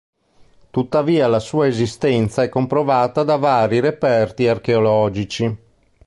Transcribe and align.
Tuttavia 0.71 1.27
la 1.27 1.37
sua 1.37 1.67
esistenza 1.67 2.41
è 2.41 2.49
comprovata 2.49 3.21
da 3.21 3.35
vari 3.35 3.79
reperti 3.79 4.47
archeologici. 4.47 5.55